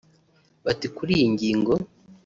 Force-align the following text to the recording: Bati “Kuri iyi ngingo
Bati 0.65 0.87
“Kuri 0.97 1.11
iyi 1.17 1.27
ngingo 1.33 1.73